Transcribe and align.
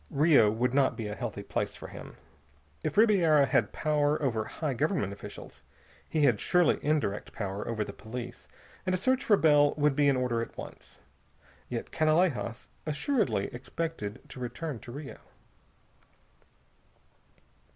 Rio 0.09 0.49
would 0.49 0.73
not 0.73 0.97
be 0.97 1.05
a 1.05 1.13
healthy 1.13 1.43
place 1.43 1.75
for 1.75 1.87
him. 1.89 2.17
If 2.83 2.97
Ribiera 2.97 3.45
had 3.45 3.71
power 3.71 4.19
over 4.19 4.45
high 4.45 4.73
government 4.73 5.13
officials, 5.13 5.61
he 6.09 6.23
had 6.23 6.39
surely 6.39 6.79
indirect 6.83 7.33
power 7.33 7.67
over 7.67 7.83
the 7.83 7.93
police, 7.93 8.47
and 8.83 8.95
a 8.95 8.97
search 8.97 9.23
for 9.23 9.37
Bell 9.37 9.75
would 9.75 9.95
be 9.95 10.07
in 10.09 10.17
order 10.17 10.41
at 10.41 10.57
once. 10.57 10.97
Yet 11.69 11.91
Canalejas 11.91 12.69
assuredly 12.83 13.53
expected 13.53 14.27
to 14.29 14.39
return 14.39 14.79
to 14.79 14.91
Rio. 14.91 15.19